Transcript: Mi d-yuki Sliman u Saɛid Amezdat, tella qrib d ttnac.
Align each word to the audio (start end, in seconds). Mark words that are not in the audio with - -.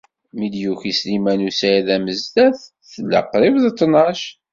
Mi 0.37 0.47
d-yuki 0.53 0.91
Sliman 0.99 1.45
u 1.47 1.51
Saɛid 1.59 1.87
Amezdat, 1.95 2.59
tella 2.91 3.19
qrib 3.31 3.55
d 3.63 3.65
ttnac. 3.71 4.21